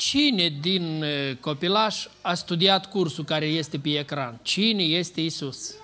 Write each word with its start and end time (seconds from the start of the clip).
Cine 0.00 0.56
din 0.60 1.02
uh, 1.02 1.36
copilaș 1.40 2.06
a 2.20 2.34
studiat 2.34 2.90
cursul 2.90 3.24
care 3.24 3.46
este 3.46 3.78
pe 3.78 3.98
ecran? 3.98 4.38
Cine 4.42 4.82
este 4.82 5.20
Isus? 5.20 5.74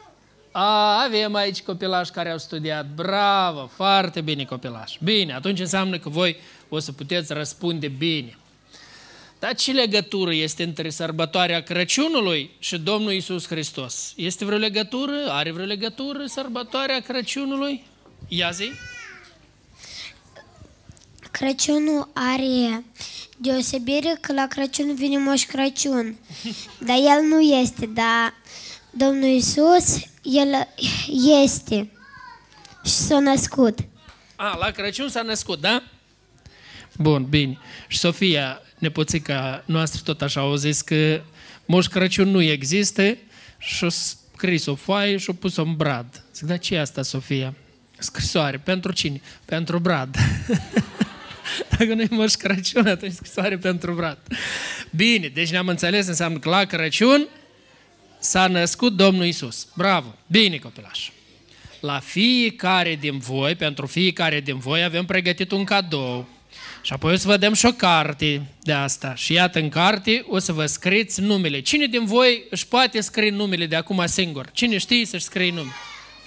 A, 0.53 1.03
avem 1.03 1.35
aici 1.35 1.63
copilași 1.63 2.11
care 2.11 2.31
au 2.31 2.39
studiat. 2.39 2.87
Bravo, 2.95 3.67
foarte 3.67 4.21
bine 4.21 4.45
copilași. 4.45 4.99
Bine, 5.05 5.35
atunci 5.35 5.61
înseamnă 5.61 5.99
că 5.99 6.09
voi 6.09 6.37
o 6.69 6.79
să 6.79 6.93
puteți 6.93 7.33
răspunde 7.33 7.89
bine. 7.89 8.39
Dar 9.39 9.55
ce 9.55 9.73
legătură 9.73 10.35
este 10.35 10.63
între 10.63 10.91
sărbătoarea 10.91 11.63
Crăciunului 11.63 12.51
și 12.59 12.79
Domnul 12.79 13.13
Isus 13.13 13.47
Hristos? 13.47 14.13
Este 14.17 14.45
vreo 14.45 14.59
legătură? 14.59 15.27
Are 15.29 15.53
vreo 15.53 15.67
legătură 15.67 16.27
sărbătoarea 16.27 17.01
Crăciunului? 17.01 17.85
Ia 18.29 18.51
zi. 18.51 18.71
Crăciunul 21.31 22.09
are 22.13 22.85
deosebire 23.37 24.19
că 24.21 24.33
la 24.33 24.47
Crăciun 24.47 24.95
vine 24.95 25.19
Moș 25.19 25.43
Crăciun. 25.43 26.17
Dar 26.79 26.97
el 26.97 27.23
nu 27.29 27.41
este, 27.41 27.87
dar 27.87 28.35
Domnul 28.91 29.29
Isus, 29.29 29.97
el 30.23 30.69
este 31.43 31.91
și 32.85 32.93
s-a 32.93 33.19
născut. 33.19 33.79
A, 34.37 34.57
la 34.57 34.71
Crăciun 34.71 35.09
s-a 35.09 35.23
născut, 35.23 35.61
da? 35.61 35.83
Bun, 36.99 37.27
bine. 37.29 37.59
Și 37.89 37.99
Sofia, 37.99 38.61
nepoțica 38.79 39.63
noastră, 39.67 40.01
tot 40.05 40.23
așa 40.23 40.41
au 40.41 40.55
zis 40.55 40.81
că 40.81 41.21
Moș 41.67 41.87
Crăciun 41.87 42.29
nu 42.29 42.43
există 42.43 43.17
și 43.59 43.85
a 43.85 43.89
scris 43.89 44.67
o 44.67 44.75
foaie 44.75 45.17
și 45.17 45.31
a 45.31 45.37
pus-o 45.39 45.63
în 45.63 45.77
brad. 45.77 46.25
Zic, 46.35 46.47
dar 46.47 46.59
ce 46.59 46.75
e 46.75 46.81
asta, 46.81 47.03
Sofia? 47.03 47.55
Scrisoare. 47.99 48.59
Pentru 48.59 48.93
cine? 48.93 49.21
Pentru 49.45 49.79
brad. 49.79 50.17
Dacă 51.69 51.95
nu 51.95 52.01
e 52.01 52.09
Moș 52.11 52.33
Crăciun, 52.33 52.87
atunci 52.87 53.13
scrisoare 53.13 53.59
pentru 53.59 53.93
brad. 53.93 54.19
Bine, 54.91 55.31
deci 55.35 55.51
ne-am 55.51 55.69
înțeles, 55.69 56.07
înseamnă 56.07 56.39
că 56.39 56.49
la 56.49 56.65
Crăciun 56.65 57.29
s-a 58.19 58.47
născut 58.47 58.97
Domnul 58.97 59.25
Isus. 59.25 59.67
Bravo! 59.75 60.15
Bine, 60.27 60.57
copilaș! 60.57 61.09
La 61.81 61.99
fiecare 61.99 62.97
din 63.01 63.19
voi, 63.19 63.55
pentru 63.55 63.87
fiecare 63.87 64.41
din 64.41 64.59
voi, 64.59 64.85
avem 64.85 65.05
pregătit 65.05 65.51
un 65.51 65.65
cadou. 65.65 66.29
Și 66.83 66.93
apoi 66.93 67.13
o 67.13 67.17
să 67.17 67.27
vă 67.29 67.37
dăm 67.37 67.53
și 67.53 67.67
o 67.67 67.73
carte 67.73 68.43
de 68.63 68.73
asta. 68.73 69.15
Și 69.15 69.33
iată, 69.33 69.59
în 69.59 69.69
carte 69.69 70.25
o 70.29 70.39
să 70.39 70.53
vă 70.53 70.67
scriți 70.67 71.21
numele. 71.21 71.61
Cine 71.61 71.87
din 71.87 72.05
voi 72.05 72.45
își 72.51 72.67
poate 72.67 73.01
scrie 73.01 73.31
numele 73.31 73.67
de 73.67 73.77
acum 73.77 74.03
singur? 74.07 74.51
Cine 74.53 74.79
știe 74.79 75.07
să-și 75.07 75.25
scrie 75.25 75.51
numele? 75.51 75.75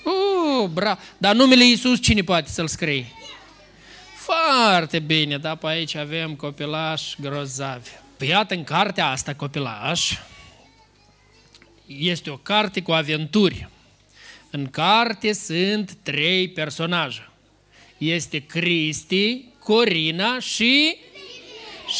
Uh, 0.03 0.69
bravo! 0.73 0.99
Dar 1.17 1.35
numele 1.35 1.65
Iisus 1.65 2.01
cine 2.01 2.21
poate 2.21 2.49
să-l 2.49 2.67
scrie? 2.67 3.05
Foarte 4.29 4.99
bine, 4.99 5.37
dar 5.37 5.55
pe 5.55 5.67
aici 5.67 5.95
avem 5.95 6.35
copilași 6.35 7.15
grozavi. 7.21 7.89
Păi 8.17 8.27
iată, 8.27 8.53
în 8.53 8.63
cartea 8.63 9.07
asta, 9.07 9.33
copilaș, 9.33 10.17
este 11.85 12.29
o 12.29 12.37
carte 12.37 12.81
cu 12.81 12.91
aventuri. 12.91 13.69
În 14.49 14.67
carte 14.67 15.33
sunt 15.33 15.97
trei 16.03 16.49
personaje. 16.49 17.29
Este 17.97 18.39
Cristi, 18.39 19.45
Corina 19.59 20.39
și 20.39 20.95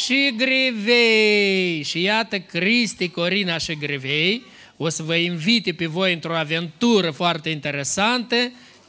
și 0.02 0.34
Grevei. 0.36 1.82
Și 1.82 2.02
iată 2.02 2.38
Cristi, 2.38 3.08
Corina 3.08 3.58
și 3.58 3.74
Grevei 3.74 4.42
o 4.76 4.88
să 4.88 5.02
vă 5.02 5.14
invite 5.14 5.72
pe 5.72 5.86
voi 5.86 6.12
într-o 6.12 6.36
aventură 6.36 7.10
foarte 7.10 7.50
interesantă 7.50 8.36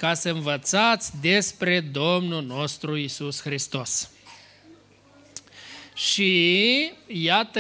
ca 0.02 0.14
să 0.14 0.30
învățați 0.30 1.12
despre 1.22 1.80
Domnul 1.80 2.44
nostru 2.44 2.98
Isus 2.98 3.42
Hristos. 3.42 4.10
Și 5.96 6.92
iată, 7.08 7.60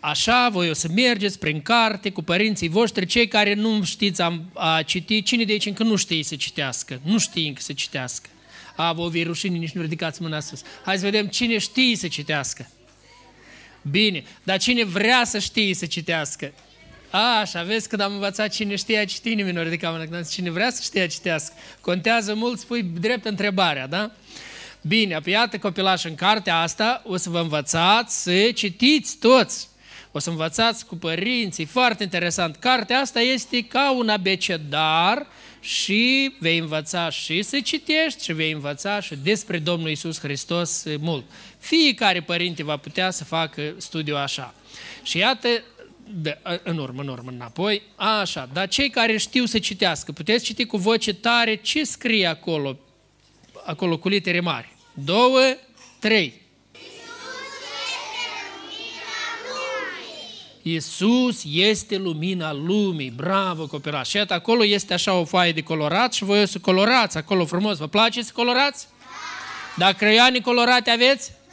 așa 0.00 0.48
voi 0.48 0.70
o 0.70 0.72
să 0.72 0.88
mergeți 0.88 1.38
prin 1.38 1.62
carte 1.62 2.10
cu 2.10 2.22
părinții 2.22 2.68
voștri, 2.68 3.06
cei 3.06 3.28
care 3.28 3.54
nu 3.54 3.84
știți 3.84 4.22
a, 4.22 4.42
a 4.54 4.82
citi, 4.82 5.22
cine 5.22 5.44
de 5.44 5.52
aici 5.52 5.66
încă 5.66 5.82
nu 5.82 5.96
știe 5.96 6.22
să 6.22 6.36
citească, 6.36 7.00
nu 7.04 7.18
știe 7.18 7.48
încă 7.48 7.60
să 7.60 7.72
citească. 7.72 8.28
A, 8.76 8.92
vă 8.92 9.08
vi 9.08 9.22
rușine, 9.22 9.56
nici 9.56 9.72
nu 9.72 9.80
ridicați 9.80 10.22
mâna 10.22 10.40
sus. 10.40 10.62
Hai 10.84 10.98
să 10.98 11.04
vedem 11.04 11.26
cine 11.26 11.58
știe 11.58 11.96
să 11.96 12.08
citească. 12.08 12.70
Bine, 13.90 14.24
dar 14.42 14.58
cine 14.58 14.84
vrea 14.84 15.24
să 15.24 15.38
știe 15.38 15.74
să 15.74 15.86
citească? 15.86 16.52
A, 17.16 17.40
așa, 17.40 17.62
vezi 17.62 17.88
când 17.88 18.00
am 18.00 18.12
învățat 18.12 18.48
cine 18.48 18.76
știe 18.76 18.98
a 18.98 19.04
citi, 19.04 19.34
nimeni 19.34 19.56
nu 19.56 19.62
ridica 19.62 19.90
mâna. 19.90 20.22
Cine 20.22 20.50
vrea 20.50 20.70
să 20.70 20.80
știe 20.82 21.00
a 21.00 21.06
citească. 21.06 21.54
Contează 21.80 22.34
mult, 22.34 22.58
spui 22.58 22.82
drept 22.82 23.24
întrebarea, 23.24 23.86
da? 23.86 24.10
Bine, 24.80 25.14
apoi 25.14 25.32
iată 25.32 25.58
copilaș 25.58 26.04
în 26.04 26.14
cartea 26.14 26.60
asta, 26.60 27.02
o 27.06 27.16
să 27.16 27.30
vă 27.30 27.40
învățați 27.40 28.22
să 28.22 28.50
citiți 28.54 29.16
toți. 29.16 29.68
O 30.12 30.18
să 30.18 30.30
învățați 30.30 30.86
cu 30.86 30.96
părinții, 30.96 31.64
foarte 31.64 32.02
interesant. 32.02 32.56
Cartea 32.56 32.98
asta 32.98 33.20
este 33.20 33.62
ca 33.62 33.92
un 33.92 34.08
abecedar 34.08 35.26
și 35.60 36.34
vei 36.38 36.58
învăța 36.58 37.10
și 37.10 37.42
să 37.42 37.60
citești 37.60 38.24
și 38.24 38.32
vei 38.32 38.52
învăța 38.52 39.00
și 39.00 39.14
despre 39.22 39.58
Domnul 39.58 39.90
Isus 39.90 40.20
Hristos 40.20 40.84
mult. 41.00 41.24
Fiecare 41.58 42.20
părinte 42.20 42.64
va 42.64 42.76
putea 42.76 43.10
să 43.10 43.24
facă 43.24 43.62
studiul 43.76 44.16
așa. 44.16 44.54
Și 45.02 45.18
iată, 45.18 45.48
de, 46.14 46.38
în 46.62 46.78
urmă, 46.78 47.02
în 47.02 47.08
urmă, 47.08 47.30
înapoi, 47.30 47.82
așa, 47.96 48.48
dar 48.52 48.68
cei 48.68 48.90
care 48.90 49.16
știu 49.16 49.44
să 49.44 49.58
citească, 49.58 50.12
puteți 50.12 50.44
citi 50.44 50.64
cu 50.64 50.76
voce 50.76 51.14
tare 51.14 51.54
ce 51.54 51.84
scrie 51.84 52.26
acolo, 52.26 52.78
acolo 53.64 53.98
cu 53.98 54.08
litere 54.08 54.40
mari. 54.40 54.74
Două, 54.94 55.40
trei. 55.98 56.44
Iisus 60.62 61.42
este 61.52 61.96
lumina 61.96 62.52
lumii. 62.52 63.10
Bravo, 63.10 63.66
copilaș. 63.66 64.08
Și 64.08 64.18
acolo 64.18 64.64
este 64.64 64.94
așa 64.94 65.12
o 65.12 65.24
foaie 65.24 65.52
de 65.52 65.60
colorat 65.60 66.12
și 66.12 66.24
voi 66.24 66.42
o 66.42 66.46
să 66.46 66.58
colorați 66.58 67.16
acolo 67.16 67.44
frumos. 67.44 67.78
Vă 67.78 67.86
place 67.86 68.22
să 68.22 68.30
colorați? 68.34 68.86
Da. 68.98 69.84
Dar 69.84 69.94
creioane 69.94 70.40
colorate 70.40 70.90
aveți? 70.90 71.30
Da. 71.30 71.45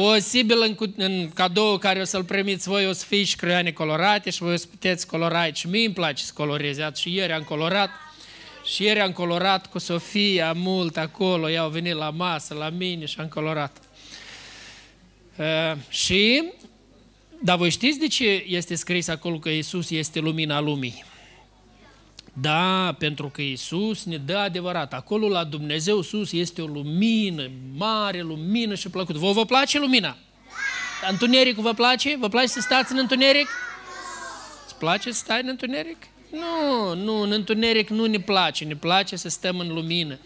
Posibil 0.00 0.62
în, 0.62 0.92
în 0.96 1.30
cadou 1.34 1.78
care 1.78 2.00
o 2.00 2.04
să-l 2.04 2.24
primiți 2.24 2.68
voi 2.68 2.86
o 2.86 2.92
să 2.92 3.04
fie 3.04 3.24
și 3.24 3.36
creioane 3.36 3.70
colorate 3.70 4.30
și 4.30 4.42
voi 4.42 4.52
o 4.52 4.56
să 4.56 4.66
puteți 4.66 5.06
colora 5.06 5.40
aici. 5.40 5.64
Mie 5.64 5.84
îmi 5.84 5.94
place 5.94 6.24
să 6.24 6.32
colorez. 6.34 6.76
Iată, 6.76 6.98
și 7.00 7.14
ieri 7.14 7.32
am 7.32 7.42
colorat. 7.42 7.90
Și 8.74 8.82
ieri 8.82 9.00
am 9.00 9.12
colorat 9.12 9.66
cu 9.66 9.78
Sofia 9.78 10.52
mult 10.52 10.96
acolo. 10.96 11.50
Ea 11.50 11.60
au 11.60 11.68
venit 11.68 11.94
la 11.94 12.10
masă, 12.10 12.54
la 12.54 12.68
mine 12.68 13.04
și 13.04 13.20
am 13.20 13.28
colorat. 13.28 13.76
Uh, 15.36 15.72
și 15.88 16.44
dar 17.42 17.56
voi 17.56 17.70
știți 17.70 17.98
de 17.98 18.06
ce 18.06 18.44
este 18.46 18.74
scris 18.74 19.08
acolo 19.08 19.38
că 19.38 19.48
Isus 19.48 19.90
este 19.90 20.18
lumina 20.18 20.60
lumii? 20.60 21.04
Da, 22.32 22.96
pentru 22.98 23.28
că 23.28 23.42
Isus 23.42 24.04
ne 24.04 24.16
dă 24.16 24.36
adevărat. 24.36 24.92
Acolo 24.92 25.28
la 25.28 25.44
Dumnezeu 25.44 26.00
sus 26.00 26.32
este 26.32 26.62
o 26.62 26.66
lumină, 26.66 27.50
mare 27.76 28.20
lumină 28.20 28.74
și 28.74 28.88
plăcută. 28.88 29.18
Vă 29.18 29.32
vă 29.32 29.44
place 29.44 29.78
lumina? 29.78 30.16
Da. 31.02 31.08
Întunericul 31.08 31.62
vă 31.62 31.72
place? 31.72 32.16
Vă 32.20 32.28
place 32.28 32.46
să 32.46 32.60
stați 32.60 32.92
în 32.92 32.98
întuneric? 32.98 33.48
Îți 34.64 34.74
place 34.74 35.12
să 35.12 35.18
stai 35.18 35.40
în 35.42 35.48
întuneric? 35.48 35.96
Nu, 36.30 36.94
nu, 36.94 37.20
în 37.20 37.30
întuneric 37.30 37.88
nu 37.88 38.04
ne 38.04 38.20
place, 38.20 38.64
ne 38.64 38.76
place 38.76 39.16
să 39.16 39.28
stăm 39.28 39.58
în 39.58 39.72
lumină. 39.72 40.18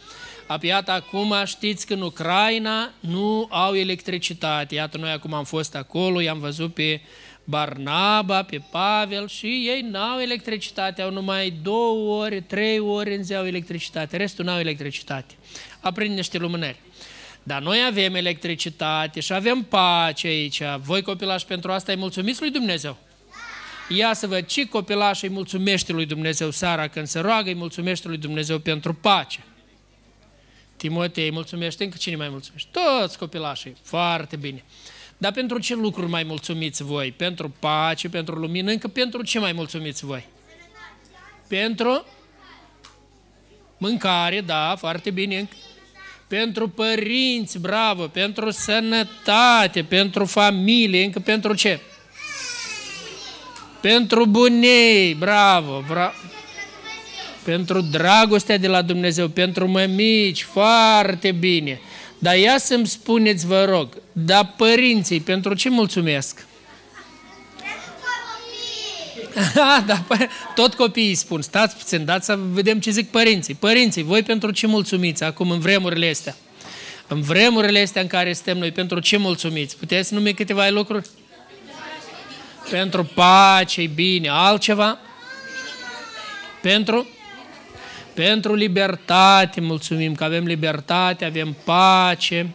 Apoi, 0.47 0.69
iată, 0.69 0.91
acum 0.91 1.35
știți 1.45 1.87
că 1.87 1.95
în 1.95 2.03
Ucraina 2.03 2.91
nu 3.01 3.47
au 3.51 3.75
electricitate. 3.75 4.75
Iată, 4.75 4.99
noi 4.99 5.11
acum 5.11 5.33
am 5.33 5.45
fost 5.45 5.75
acolo, 5.75 6.21
i-am 6.21 6.39
văzut 6.39 6.75
pe 6.75 7.01
Barnaba, 7.45 8.43
pe 8.43 8.63
Pavel 8.71 9.29
și 9.29 9.47
ei 9.47 9.81
n-au 9.81 10.21
electricitate, 10.21 11.03
au 11.03 11.11
numai 11.11 11.51
două 11.63 12.23
ore, 12.23 12.41
trei 12.41 12.79
ore 12.79 13.15
în 13.15 13.23
zi 13.23 13.35
au 13.35 13.47
electricitate, 13.47 14.17
restul 14.17 14.45
n-au 14.45 14.59
electricitate. 14.59 15.35
Aprind 15.81 16.17
niște 16.17 16.39
lumânări. 16.39 16.77
Dar 17.43 17.63
noi 17.63 17.79
avem 17.89 18.15
electricitate 18.15 19.21
și 19.21 19.33
avem 19.33 19.63
pace 19.63 20.27
aici. 20.27 20.63
Voi 20.81 21.03
copilași 21.03 21.45
pentru 21.45 21.73
asta 21.73 21.93
îi 21.93 21.99
mulțumiți 21.99 22.41
lui 22.41 22.51
Dumnezeu? 22.51 22.97
Ia 23.89 24.13
să 24.13 24.27
văd 24.27 24.47
ce 24.47 24.69
copilaș 24.69 25.23
îi 25.23 25.29
mulțumește 25.29 25.93
lui 25.93 26.07
Dumnezeu 26.07 26.51
seara 26.51 26.89
când 26.89 27.07
se 27.07 27.21
roagă, 27.21 27.49
îi 27.49 27.55
mulțumește 27.55 28.09
lui 28.09 28.17
Dumnezeu 28.17 28.59
pentru 28.59 28.95
pace. 28.95 29.45
Timotei 30.85 31.31
mulțumește, 31.31 31.85
încă 31.85 31.97
cine 31.97 32.17
mai 32.17 32.29
mulțumește? 32.29 32.69
Toți 32.73 33.19
copilașii, 33.19 33.77
foarte 33.83 34.37
bine. 34.37 34.65
Dar 35.19 35.33
pentru 35.33 35.59
ce 35.59 35.75
lucruri 35.75 36.11
mai 36.11 36.23
mulțumiți 36.23 36.83
voi? 36.83 37.13
Pentru 37.13 37.55
pace, 37.59 38.09
pentru 38.09 38.35
lumină, 38.35 38.71
încă 38.71 38.89
pentru 38.89 39.23
ce 39.23 39.39
mai 39.39 39.53
mulțumiți 39.53 40.05
voi? 40.05 40.27
Pentru 41.49 42.07
mâncare, 43.79 44.41
da, 44.41 44.75
foarte 44.79 45.11
bine. 45.11 45.49
Pentru 46.29 46.69
părinți, 46.69 47.59
bravo, 47.59 48.07
pentru 48.07 48.51
sănătate, 48.51 49.83
pentru 49.85 50.25
familie, 50.25 51.05
încă 51.05 51.19
pentru 51.19 51.55
ce? 51.55 51.81
Pentru 53.81 54.27
bunei, 54.27 55.15
bravo, 55.15 55.85
bravo 55.89 56.15
pentru 57.45 57.81
dragostea 57.81 58.59
de 58.59 58.67
la 58.67 58.83
Dumnezeu, 58.83 59.29
pentru 59.29 59.69
mămici, 59.69 60.43
foarte 60.43 61.33
bine. 61.33 61.81
Dar 62.19 62.37
ia 62.37 62.59
să-mi 62.59 62.87
spuneți, 62.87 63.47
vă 63.47 63.65
rog, 63.65 63.89
dar 64.13 64.55
părinții, 64.57 65.21
pentru 65.21 65.55
ce 65.55 65.69
mulțumesc? 65.69 66.47
da, 69.87 70.05
tot 70.55 70.75
copiii 70.75 71.15
spun, 71.15 71.43
stați 71.43 71.77
puțin, 71.77 72.05
dați 72.05 72.27
să 72.27 72.39
vedem 72.53 72.81
ce 72.81 72.91
zic 72.91 73.11
părinții. 73.11 73.55
Părinții, 73.55 74.03
voi 74.03 74.23
pentru 74.23 74.51
ce 74.51 74.67
mulțumiți 74.67 75.25
acum 75.25 75.51
în 75.51 75.59
vremurile 75.59 76.11
astea? 76.11 76.37
În 77.09 77.21
vremurile 77.21 77.81
astea 77.83 78.03
în 78.03 78.09
care 78.09 78.33
suntem 78.33 78.59
noi, 78.59 78.73
pentru 78.73 79.01
ce 79.01 79.17
mulțumiți? 79.17 79.77
Puteți 79.77 80.15
numi 80.15 80.35
câteva 80.35 80.69
lucruri? 80.69 81.09
Pentru 82.71 83.05
pace, 83.15 83.87
bine. 83.87 84.29
Altceva? 84.29 84.99
Pentru? 86.63 87.07
Pentru 88.15 88.55
libertate, 88.55 89.61
mulțumim 89.61 90.15
că 90.15 90.25
avem 90.25 90.45
libertate, 90.45 91.25
avem 91.25 91.57
pace. 91.65 92.55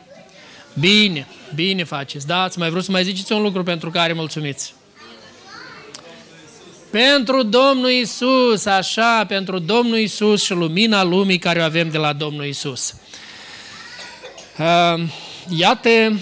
Bine, 0.80 1.28
bine 1.56 1.84
faceți. 1.84 2.28
Da, 2.28 2.42
ați 2.42 2.60
mai 2.60 2.70
vrut 2.70 2.84
să 2.84 2.92
mai 2.92 3.04
ziceți 3.04 3.32
un 3.32 3.42
lucru 3.42 3.64
pentru 3.64 3.90
care 3.90 4.14
mulțumiți. 4.14 4.74
Pentru 6.92 7.44
Domnul 7.44 7.90
Isus, 7.90 8.66
așa, 8.66 9.26
pentru 9.26 9.60
Domnul 9.60 9.98
Isus 9.98 10.44
și 10.44 10.54
lumina 10.54 11.04
lumii 11.04 11.40
care 11.40 11.60
o 11.60 11.64
avem 11.64 11.90
de 11.90 11.98
la 11.98 12.14
Domnul 12.14 12.46
Isus. 12.46 12.96
Uh, 14.58 15.04
iată, 15.58 16.20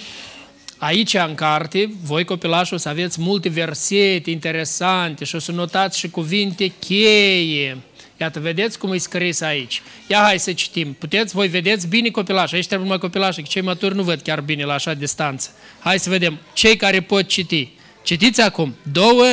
aici 0.77 1.13
în 1.13 1.35
carte, 1.35 1.89
voi 2.03 2.25
copilași 2.25 2.73
o 2.73 2.77
să 2.77 2.89
aveți 2.89 3.21
multe 3.21 3.49
versete 3.49 4.31
interesante 4.31 5.25
și 5.25 5.35
o 5.35 5.39
să 5.39 5.51
notați 5.51 5.99
și 5.99 6.09
cuvinte 6.09 6.73
cheie. 6.79 7.77
Iată, 8.17 8.39
vedeți 8.39 8.79
cum 8.79 8.93
e 8.93 8.97
scris 8.97 9.41
aici. 9.41 9.81
Ia 10.07 10.19
hai 10.19 10.39
să 10.39 10.53
citim. 10.53 10.93
Puteți, 10.93 11.33
voi 11.33 11.47
vedeți 11.47 11.87
bine 11.87 12.09
copilași. 12.09 12.55
Aici 12.55 12.65
trebuie 12.65 12.87
numai 12.87 13.01
copilași, 13.01 13.41
că 13.41 13.47
cei 13.49 13.61
maturi 13.61 13.95
nu 13.95 14.03
văd 14.03 14.21
chiar 14.21 14.41
bine 14.41 14.63
la 14.63 14.73
așa 14.73 14.93
distanță. 14.93 15.49
Hai 15.79 15.99
să 15.99 16.09
vedem. 16.09 16.39
Cei 16.53 16.75
care 16.75 17.01
pot 17.01 17.27
citi. 17.27 17.69
Citiți 18.03 18.41
acum. 18.41 18.75
Două, 18.91 19.25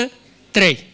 trei. 0.51 0.93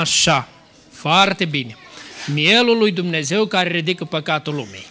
Așa, 0.00 0.48
foarte 1.08 1.44
bine. 1.44 1.76
Mielul 2.34 2.78
lui 2.78 2.90
Dumnezeu 2.90 3.46
care 3.46 3.68
ridică 3.68 4.04
păcatul 4.04 4.54
lumii. 4.54 4.86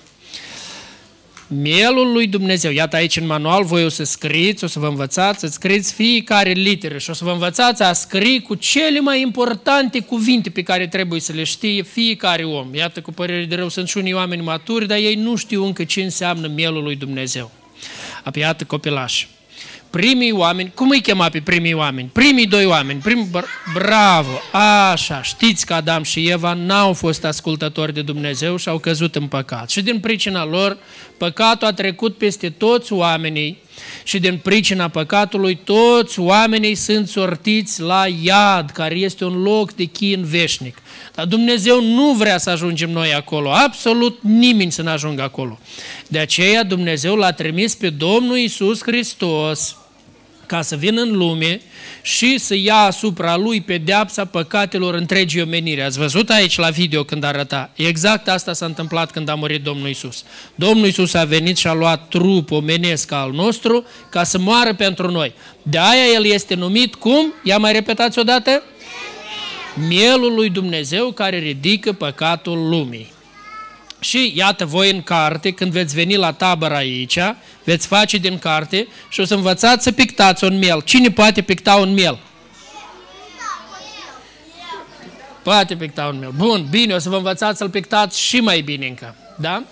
Mielul 1.48 2.12
lui 2.12 2.28
Dumnezeu. 2.28 2.72
Iată 2.72 2.96
aici 2.96 3.18
în 3.18 3.26
manual, 3.26 3.64
voi 3.64 3.86
o 3.86 3.90
să 3.90 4.04
scriți, 4.04 4.64
o 4.64 4.68
să 4.68 4.80
vă 4.80 4.88
învățați, 4.88 5.40
să 5.40 5.48
scriți 5.48 5.94
fiecare 5.94 6.52
literă 6.52 6.98
și 6.98 7.10
o 7.10 7.14
să 7.14 7.24
vă 7.24 7.32
învățați 7.32 7.82
a 7.82 7.94
scrie 7.94 8.40
cu 8.40 8.56
cele 8.56 9.00
mai 9.00 9.22
importante 9.22 10.00
cuvinte 10.00 10.50
pe 10.50 10.64
care 10.64 10.88
trebuie 10.88 11.20
să 11.20 11.34
le 11.34 11.44
știe 11.44 11.82
fiecare 11.82 12.44
om. 12.44 12.74
Iată, 12.74 13.02
cu 13.02 13.12
părere 13.12 13.46
de 13.46 13.56
rău, 13.56 13.70
sunt 13.70 13.88
și 13.88 13.98
unii 13.98 14.14
oameni 14.14 14.42
maturi, 14.42 14.88
dar 14.88 14.98
ei 14.98 15.16
nu 15.16 15.36
știu 15.36 15.66
încă 15.66 15.84
ce 15.84 16.02
înseamnă 16.02 16.48
mielul 16.48 16.84
lui 16.84 16.96
Dumnezeu. 16.96 17.52
Apoi, 18.24 18.42
iată 18.42 18.64
copilași 18.64 19.28
primii 20.00 20.32
oameni, 20.32 20.72
cum 20.76 20.90
îi 20.90 21.02
chema 21.02 21.30
pe 21.30 21.42
primii 21.42 21.74
oameni? 21.74 22.10
Primii 22.14 22.48
doi 22.48 22.66
oameni, 22.66 23.00
prim, 23.00 23.28
bravo, 23.74 24.42
așa, 24.92 25.22
știți 25.22 25.66
că 25.66 25.74
Adam 25.74 26.04
și 26.04 26.30
Eva 26.30 26.54
n-au 26.54 26.94
fost 26.94 27.26
ascultători 27.26 27.94
de 27.94 28.02
Dumnezeu 28.02 28.56
și 28.56 28.70
au 28.70 28.78
căzut 28.78 29.16
în 29.16 29.28
păcat. 29.28 29.70
Și 29.70 29.82
din 29.82 30.00
pricina 30.00 30.46
lor, 30.46 30.78
păcatul 31.18 31.68
a 31.68 31.74
trecut 31.74 32.18
peste 32.18 32.50
toți 32.50 32.94
oamenii 32.94 33.62
și 34.04 34.20
din 34.20 34.38
pricina 34.38 34.88
păcatului, 34.88 35.60
toți 35.64 36.20
oamenii 36.20 36.76
sunt 36.76 37.08
sortiți 37.08 37.82
la 37.82 38.04
iad, 38.24 38.70
care 38.70 38.96
este 38.96 39.26
un 39.26 39.42
loc 39.42 39.74
de 39.74 39.84
chin 39.84 40.24
veșnic. 40.24 40.78
Dar 41.16 41.26
Dumnezeu 41.26 41.84
nu 41.84 42.12
vrea 42.12 42.38
să 42.38 42.50
ajungem 42.50 42.90
noi 42.90 43.14
acolo, 43.14 43.52
absolut 43.52 44.20
nimeni 44.22 44.72
să 44.72 44.82
nu 44.82 44.90
ajungă 44.90 45.22
acolo. 45.22 45.60
De 46.08 46.20
aceea 46.20 46.64
Dumnezeu 46.64 47.16
l-a 47.16 47.32
trimis 47.32 47.76
pe 47.76 47.90
Domnul 47.90 48.38
Isus 48.38 48.82
Hristos, 48.82 49.78
ca 50.54 50.62
să 50.62 50.76
vină 50.76 51.02
în 51.02 51.12
lume 51.18 51.62
și 52.02 52.38
să 52.38 52.56
ia 52.56 52.76
asupra 52.76 53.36
lui 53.36 53.62
pedeapsa 53.62 54.26
păcatelor 54.26 54.94
întregii 54.94 55.42
omenire. 55.42 55.84
Ați 55.84 55.98
văzut 55.98 56.30
aici 56.30 56.58
la 56.58 56.70
video 56.70 57.04
când 57.04 57.24
arăta? 57.24 57.72
Exact 57.76 58.28
asta 58.28 58.54
s-a 58.54 58.66
întâmplat 58.66 59.12
când 59.12 59.30
a 59.30 59.36
murit 59.36 59.64
Domnul 59.64 59.90
Isus. 59.90 60.24
Domnul 60.56 60.88
Isus 60.88 61.14
a 61.14 61.24
venit 61.24 61.58
și 61.58 61.68
a 61.68 61.74
luat 61.74 62.08
trup 62.08 62.52
omenesc 62.52 63.12
al 63.12 63.32
nostru 63.32 63.86
ca 64.10 64.24
să 64.24 64.38
moară 64.38 64.74
pentru 64.74 65.12
noi. 65.12 65.34
De 65.62 65.78
aia 65.78 66.06
El 66.14 66.26
este 66.26 66.56
numit 66.56 66.96
cum? 66.96 67.34
Ia 67.44 67.58
mai 67.58 67.72
repetați 67.72 68.20
odată? 68.20 68.64
Mielul 69.88 70.34
lui 70.34 70.50
Dumnezeu 70.50 71.12
care 71.12 71.38
ridică 71.38 71.94
păcatul 71.94 72.70
lumii. 72.70 73.13
Și 74.04 74.34
iată 74.36 74.66
voi 74.66 74.92
în 74.92 75.02
carte, 75.02 75.52
când 75.52 75.72
veți 75.72 75.96
veni 75.96 76.16
la 76.16 76.32
tabără 76.32 76.76
aici, 76.76 77.18
veți 77.64 77.88
face 77.88 78.18
din 78.18 78.40
carte 78.40 78.88
și 79.10 79.20
o 79.20 79.26
să 79.26 79.34
învățați 79.34 79.84
să 79.84 79.92
pictați 79.92 80.44
un 80.44 80.58
miel. 80.58 80.82
Cine 80.82 81.10
poate 81.10 81.42
picta 81.42 81.76
un 81.76 81.94
miel? 81.94 82.20
Poate 85.44 85.76
picta 85.76 86.06
un 86.06 86.20
miel. 86.20 86.32
Bun, 86.36 86.68
bine, 86.70 86.94
o 86.94 87.00
să 87.00 87.10
vă 87.10 87.16
învățați 87.16 87.58
să-l 87.58 87.70
pictați 87.70 88.22
și 88.22 88.40
mai 88.40 88.62
bine 88.62 88.88
încă. 88.88 89.16
Da? 89.38 89.64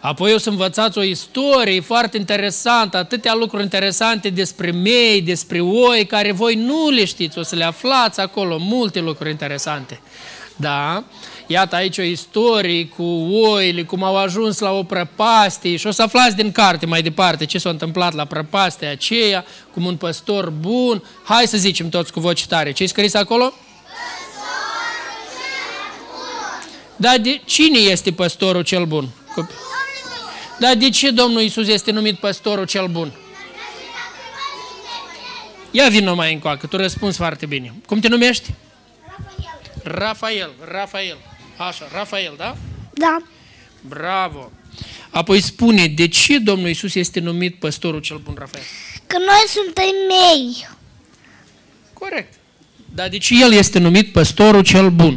Apoi 0.00 0.34
o 0.34 0.38
să 0.38 0.48
învățați 0.48 0.98
o 0.98 1.02
istorie 1.02 1.80
foarte 1.80 2.16
interesantă, 2.16 2.96
atâtea 2.96 3.34
lucruri 3.34 3.62
interesante 3.62 4.28
despre 4.28 4.70
mei, 4.70 5.22
despre 5.22 5.60
oi, 5.60 6.06
care 6.06 6.32
voi 6.32 6.54
nu 6.54 6.90
le 6.90 7.04
știți, 7.04 7.38
o 7.38 7.42
să 7.42 7.56
le 7.56 7.64
aflați 7.64 8.20
acolo, 8.20 8.58
multe 8.58 9.00
lucruri 9.00 9.30
interesante. 9.30 10.00
Da? 10.56 11.04
Iată 11.50 11.76
aici 11.76 11.98
o 11.98 12.02
istorie 12.02 12.86
cu 12.86 13.02
oile, 13.02 13.82
cum 13.82 14.02
au 14.02 14.16
ajuns 14.16 14.58
la 14.58 14.70
o 14.70 14.82
prăpastie 14.82 15.76
și 15.76 15.86
o 15.86 15.90
să 15.90 16.02
aflați 16.02 16.36
din 16.36 16.52
carte 16.52 16.86
mai 16.86 17.02
departe 17.02 17.44
ce 17.44 17.58
s-a 17.58 17.68
întâmplat 17.68 18.14
la 18.14 18.24
prăpastia 18.24 18.90
aceea, 18.90 19.44
cum 19.72 19.84
un 19.84 19.96
păstor 19.96 20.50
bun. 20.50 21.02
Hai 21.24 21.46
să 21.46 21.56
zicem 21.56 21.88
toți 21.88 22.12
cu 22.12 22.20
voce 22.20 22.46
tare. 22.46 22.72
Ce-i 22.72 22.86
scris 22.86 23.14
acolo? 23.14 23.52
Dar 26.96 27.18
de 27.18 27.40
cine 27.44 27.78
este 27.78 28.12
păstorul 28.12 28.62
cel 28.62 28.84
bun? 28.84 29.08
Dar 30.58 30.74
de 30.74 30.90
ce 30.90 31.10
Domnul 31.10 31.40
Isus 31.40 31.68
este 31.68 31.90
numit 31.90 32.18
păstorul 32.18 32.66
cel 32.66 32.86
bun? 32.86 33.12
Ia 35.70 35.88
vină 35.88 36.14
mai 36.14 36.32
încoacă, 36.32 36.66
tu 36.66 36.76
răspunzi 36.76 37.16
foarte 37.16 37.46
bine. 37.46 37.74
Cum 37.86 38.00
te 38.00 38.08
numești? 38.08 38.50
Rafael. 39.82 39.98
Rafael, 39.98 40.50
Rafael. 40.70 41.27
Așa, 41.58 41.88
Rafael, 41.92 42.34
da? 42.36 42.56
Da. 42.92 43.22
Bravo. 43.88 44.52
Apoi 45.10 45.40
spune, 45.40 45.86
de 45.86 46.08
ce 46.08 46.38
Domnul 46.38 46.68
Isus 46.68 46.94
este 46.94 47.20
numit 47.20 47.54
păstorul 47.54 48.00
cel 48.00 48.16
bun, 48.16 48.34
Rafael? 48.38 48.64
Că 49.06 49.16
noi 49.18 49.44
suntem 49.46 49.94
mei. 50.08 50.68
Corect. 51.92 52.34
Dar 52.94 53.08
de 53.08 53.18
ce 53.18 53.34
El 53.42 53.52
este 53.52 53.78
numit 53.78 54.12
păstorul 54.12 54.62
cel 54.62 54.90
bun? 54.90 55.16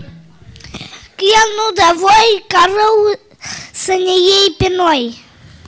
Că 1.16 1.24
El 1.24 1.50
nu 1.58 1.74
dă 1.76 2.00
voi 2.00 2.44
ca 2.48 2.64
rău 2.66 3.20
să 3.72 3.92
ne 3.92 4.12
iei 4.12 4.56
pe 4.58 4.68
noi. 4.76 5.18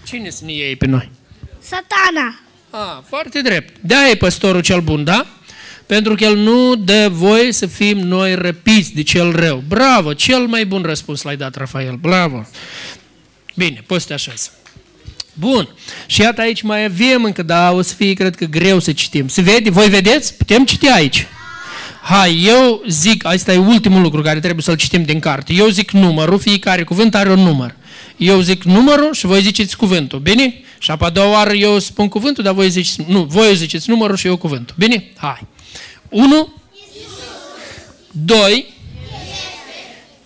Cine 0.06 0.30
să 0.30 0.46
ne 0.46 0.52
iei 0.52 0.76
pe 0.76 0.86
noi? 0.86 1.12
Satana. 1.60 2.40
Ah, 2.70 3.04
foarte 3.08 3.42
drept. 3.42 3.78
De-aia 3.82 4.10
e 4.10 4.16
păstorul 4.16 4.62
cel 4.62 4.82
bun, 4.82 5.04
da? 5.04 5.28
Pentru 5.94 6.16
că 6.16 6.24
El 6.24 6.38
nu 6.38 6.76
dă 6.76 7.10
voie 7.12 7.52
să 7.52 7.66
fim 7.66 7.98
noi 7.98 8.36
răpiți 8.36 8.94
de 8.94 9.04
cel 9.04 9.32
rău. 9.32 9.64
Bravo, 9.68 10.14
cel 10.14 10.46
mai 10.48 10.66
bun 10.66 10.82
răspuns 10.82 11.22
l-ai 11.22 11.38
dat, 11.38 11.56
Rafael, 11.56 11.96
bravo. 11.96 12.48
Bine, 13.56 13.84
poți 13.86 14.02
să 14.02 14.08
te 14.08 14.14
așezi. 14.14 14.52
Bun. 15.34 15.70
Și 16.06 16.22
iată 16.22 16.42
aici 16.42 16.62
mai 16.62 16.84
avem 16.84 17.24
încă, 17.24 17.44
da, 17.44 17.72
o 17.72 17.82
să 17.82 17.94
fie, 17.94 18.14
cred 18.14 18.36
că, 18.36 18.46
greu 18.46 18.80
să 18.80 18.92
citim. 18.92 19.28
Se 19.28 19.42
vede? 19.42 19.70
Voi 19.70 19.90
vedeți? 19.90 20.34
Putem 20.38 20.66
citi 20.66 20.88
aici. 20.88 21.28
Hai, 22.02 22.44
eu 22.46 22.84
zic, 22.88 23.26
asta 23.26 23.54
e 23.54 23.58
ultimul 23.58 24.02
lucru 24.02 24.22
care 24.22 24.40
trebuie 24.40 24.64
să-l 24.64 24.76
citim 24.76 25.04
din 25.04 25.20
carte. 25.20 25.54
Eu 25.54 25.68
zic 25.68 25.92
numărul, 25.92 26.40
fiecare 26.40 26.84
cuvânt 26.84 27.16
are 27.16 27.32
un 27.32 27.40
număr. 27.40 27.76
Eu 28.18 28.40
zic 28.40 28.64
numărul 28.64 29.14
și 29.14 29.26
voi 29.26 29.42
ziceți 29.42 29.78
cuvântul, 29.78 30.20
bine? 30.20 30.54
Și 30.78 30.92
apoi 30.92 31.08
a 31.08 31.12
doua 31.12 31.32
oară 31.32 31.54
eu 31.54 31.80
spun 31.80 32.08
cuvântul, 32.08 32.44
dar 32.44 32.54
voi 32.54 32.70
ziceți, 32.70 33.02
nu, 33.08 33.24
voi 33.24 33.56
ziceți 33.56 33.90
numărul 33.90 34.16
și 34.16 34.28
eu 34.28 34.38
cuvântul, 34.38 34.76
bine? 34.78 35.12
Hai. 35.18 35.52
1, 36.14 36.54
2, 38.12 38.74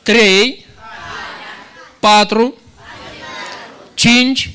3, 0.04 0.66
4, 2.00 2.54
5, 3.94 4.50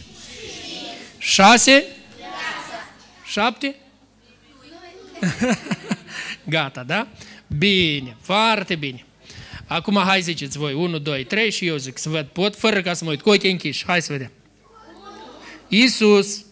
6, 1.18 1.84
7? 3.24 3.74
Gata, 6.44 6.82
da? 6.82 7.08
Bine, 7.58 8.16
foarte 8.20 8.74
bine. 8.74 9.04
Acum 9.66 10.02
hai 10.06 10.22
ziceți 10.22 10.58
voi, 10.58 10.72
1, 10.74 10.98
2, 10.98 11.24
3 11.24 11.50
și 11.50 11.66
eu 11.66 11.76
zic 11.76 11.98
să 11.98 12.08
văd, 12.08 12.26
pot, 12.26 12.56
fără 12.56 12.82
ca 12.82 12.94
să 12.94 13.04
mă 13.04 13.10
uit, 13.10 13.20
cu 13.20 13.30
ochii 13.30 13.50
închiși, 13.50 13.84
hai 13.86 14.02
să 14.02 14.12
vedem. 14.12 14.30
Iisus 15.68 16.44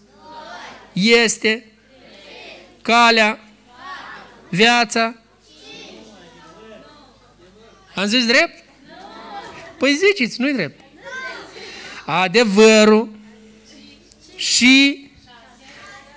este 0.93 1.65
calea, 2.83 3.50
viața. 4.51 5.15
Am 7.95 8.07
zis 8.07 8.27
drept? 8.27 8.65
Păi 9.79 9.95
ziceți, 9.95 10.41
nu-i 10.41 10.53
drept. 10.53 10.81
Adevărul 12.05 13.09
și 14.37 15.07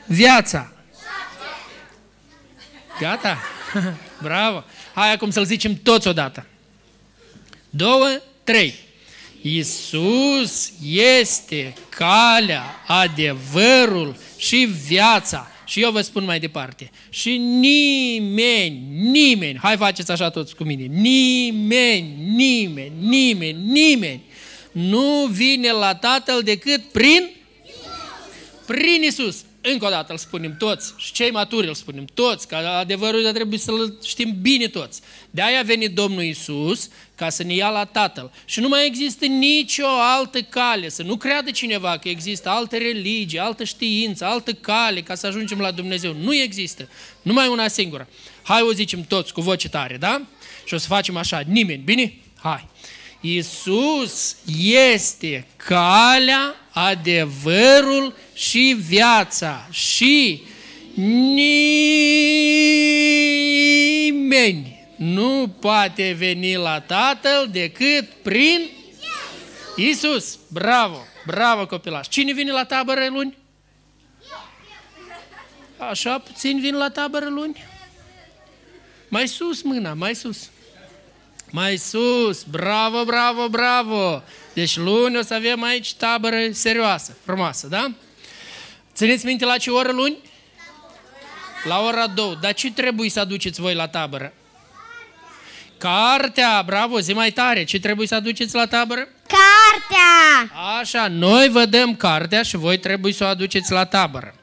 viața. 0.05 0.71
Gata? 2.99 3.37
Bravo! 4.21 4.63
Hai 4.93 5.13
acum 5.13 5.29
să-l 5.29 5.45
zicem 5.45 5.75
toți 5.83 6.07
odată. 6.07 6.45
Două, 7.69 8.07
trei. 8.43 8.79
Iisus 9.41 10.71
este 10.83 11.73
calea, 11.89 12.63
adevărul 12.87 14.15
și 14.37 14.69
viața. 14.87 15.51
Și 15.65 15.81
eu 15.81 15.91
vă 15.91 16.01
spun 16.01 16.23
mai 16.23 16.39
departe. 16.39 16.91
Și 17.09 17.37
nimeni, 17.37 18.83
nimeni, 18.89 19.57
hai 19.61 19.77
faceți 19.77 20.11
așa 20.11 20.29
toți 20.29 20.55
cu 20.55 20.63
mine, 20.63 20.83
nimeni, 20.83 22.15
nimeni, 22.35 22.91
nimeni, 22.99 23.57
nimeni 23.71 24.21
nu 24.71 25.25
vine 25.31 25.71
la 25.71 25.95
Tatăl 25.95 26.41
decât 26.41 26.81
prin 26.91 27.29
prin 28.65 29.03
Isus. 29.03 29.45
Încă 29.71 29.85
o 29.85 29.89
dată 29.89 30.11
îl 30.11 30.17
spunem 30.17 30.57
toți 30.57 30.93
și 30.97 31.11
cei 31.11 31.31
maturi 31.31 31.67
îl 31.67 31.73
spunem 31.73 32.05
toți, 32.13 32.47
că 32.47 32.55
adevărul 32.55 33.31
trebuie 33.31 33.59
să-l 33.59 33.97
știm 34.03 34.35
bine 34.41 34.67
toți. 34.67 35.01
De 35.29 35.41
aia 35.41 35.59
a 35.59 35.63
venit 35.63 35.95
Domnul 35.95 36.23
Isus 36.23 36.89
ca 37.15 37.29
să 37.29 37.43
ne 37.43 37.53
ia 37.53 37.69
la 37.69 37.85
Tatăl. 37.85 38.31
Și 38.45 38.59
nu 38.59 38.67
mai 38.67 38.85
există 38.85 39.25
nicio 39.25 39.85
altă 40.17 40.41
cale, 40.41 40.89
să 40.89 41.03
nu 41.03 41.15
creadă 41.15 41.51
cineva 41.51 41.97
că 41.97 42.09
există 42.09 42.49
altă 42.49 42.77
religie, 42.77 43.39
altă 43.39 43.63
știință, 43.63 44.25
altă 44.25 44.53
cale 44.53 45.01
ca 45.01 45.15
să 45.15 45.27
ajungem 45.27 45.59
la 45.59 45.71
Dumnezeu. 45.71 46.13
Nu 46.13 46.35
există, 46.35 46.89
numai 47.21 47.47
una 47.47 47.67
singură. 47.67 48.07
Hai 48.43 48.61
o 48.61 48.71
zicem 48.73 49.03
toți 49.03 49.33
cu 49.33 49.41
voce 49.41 49.69
tare, 49.69 49.97
da? 49.97 50.21
Și 50.65 50.73
o 50.73 50.77
să 50.77 50.87
facem 50.87 51.17
așa, 51.17 51.43
nimeni, 51.47 51.81
bine? 51.85 52.13
Hai. 52.41 52.67
Iisus 53.25 54.35
este 54.91 55.47
calea, 55.55 56.55
adevărul 56.69 58.15
și 58.33 58.75
viața 58.79 59.67
și 59.71 60.43
nimeni 64.13 64.87
nu 64.95 65.55
poate 65.59 66.15
veni 66.17 66.55
la 66.55 66.79
Tatăl 66.79 67.49
decât 67.51 68.09
prin 68.21 68.69
Iisus. 69.75 70.39
Bravo, 70.47 70.97
bravo 71.25 71.65
copilaș. 71.65 72.07
Cine 72.07 72.33
vine 72.33 72.51
la 72.51 72.65
tabără 72.65 73.07
luni? 73.09 73.37
Așa 75.77 76.19
puțin 76.19 76.59
vin 76.59 76.75
la 76.75 76.89
tabără 76.89 77.29
luni? 77.29 77.63
Mai 79.07 79.27
sus 79.27 79.61
mâna, 79.61 79.93
mai 79.93 80.15
sus. 80.15 80.49
Mai 81.55 81.77
sus, 81.77 82.43
bravo, 82.43 83.03
bravo, 83.05 83.49
bravo. 83.49 84.23
Deci 84.53 84.77
luni 84.77 85.17
o 85.17 85.21
să 85.21 85.33
avem 85.33 85.63
aici 85.63 85.93
tabără 85.93 86.37
serioasă, 86.51 87.17
frumoasă, 87.25 87.67
da? 87.67 87.91
Țineți 88.95 89.25
minte 89.25 89.45
la 89.45 89.57
ce 89.57 89.69
oră 89.69 89.91
luni? 89.91 90.17
La 91.63 91.79
ora 91.79 92.07
2. 92.07 92.37
Dar 92.41 92.53
ce 92.53 92.71
trebuie 92.71 93.09
să 93.09 93.19
aduceți 93.19 93.61
voi 93.61 93.73
la 93.73 93.87
tabără? 93.87 94.33
Cartea, 95.77 96.63
bravo, 96.65 96.99
zi 96.99 97.13
mai 97.13 97.31
tare. 97.31 97.63
Ce 97.63 97.79
trebuie 97.79 98.07
să 98.07 98.15
aduceți 98.15 98.55
la 98.55 98.65
tabără? 98.65 99.07
Cartea! 99.27 100.55
Așa, 100.79 101.07
noi 101.07 101.49
vă 101.49 101.65
dăm 101.65 101.95
cartea 101.95 102.41
și 102.41 102.57
voi 102.57 102.77
trebuie 102.77 103.13
să 103.13 103.23
o 103.23 103.27
aduceți 103.27 103.71
la 103.71 103.85
tabără. 103.85 104.35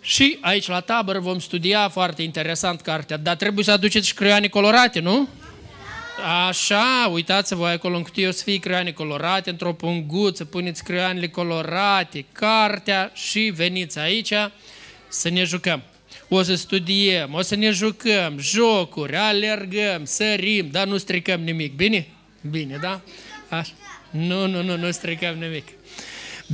Și 0.00 0.38
aici 0.40 0.68
la 0.68 0.80
tabără 0.80 1.18
vom 1.18 1.38
studia 1.38 1.88
foarte 1.88 2.22
interesant 2.22 2.80
cartea, 2.80 3.16
dar 3.16 3.36
trebuie 3.36 3.64
să 3.64 3.70
aduceți 3.70 4.06
și 4.06 4.14
creioane 4.14 4.48
colorate, 4.48 5.00
nu? 5.00 5.28
Așa, 6.24 7.10
uitați-vă 7.12 7.66
acolo 7.66 7.96
în 7.96 8.02
cutie, 8.02 8.28
o 8.28 8.30
să 8.30 8.42
fie 8.42 8.58
creioane 8.58 8.90
colorate, 8.90 9.50
într-o 9.50 9.72
punguță, 9.72 10.44
puneți 10.44 10.84
creioanele 10.84 11.28
colorate, 11.28 12.24
cartea 12.32 13.10
și 13.14 13.52
veniți 13.54 13.98
aici 13.98 14.32
să 15.08 15.28
ne 15.28 15.44
jucăm. 15.44 15.82
O 16.28 16.42
să 16.42 16.54
studiem, 16.54 17.34
o 17.34 17.42
să 17.42 17.54
ne 17.54 17.70
jucăm, 17.70 18.38
jocuri, 18.38 19.16
alergăm, 19.16 20.04
sărim, 20.04 20.68
dar 20.70 20.86
nu 20.86 20.96
stricăm 20.96 21.40
nimic. 21.40 21.76
Bine? 21.76 22.06
Bine, 22.50 22.78
da? 22.80 23.00
Așa. 23.48 23.72
Nu, 24.10 24.46
nu, 24.46 24.62
nu, 24.62 24.76
nu 24.76 24.90
stricăm 24.90 25.34
nimic. 25.34 25.68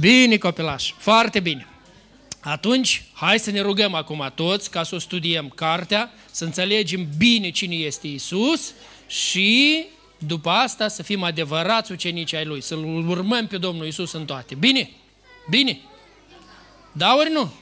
Bine, 0.01 0.37
copilaș, 0.37 0.93
foarte 0.99 1.41
bine. 1.41 1.67
Atunci, 2.41 3.03
hai 3.13 3.39
să 3.39 3.51
ne 3.51 3.61
rugăm 3.61 3.95
acum 3.95 4.33
toți 4.35 4.71
ca 4.71 4.83
să 4.83 4.95
o 4.95 4.99
studiem 4.99 5.49
cartea, 5.49 6.13
să 6.31 6.45
înțelegem 6.45 7.09
bine 7.17 7.51
cine 7.51 7.75
este 7.75 8.07
Isus 8.07 8.73
și 9.07 9.85
după 10.19 10.51
asta 10.51 10.89
să 10.89 11.03
fim 11.03 11.23
adevărați 11.23 11.93
ucenici 11.93 12.35
ai 12.35 12.45
Lui, 12.45 12.61
să-L 12.61 13.09
urmăm 13.09 13.47
pe 13.47 13.59
Domnul 13.59 13.87
Isus 13.87 14.13
în 14.13 14.25
toate. 14.25 14.55
Bine? 14.55 14.91
Bine? 15.51 15.81
Da 16.93 17.15
ori 17.17 17.31
nu? 17.31 17.53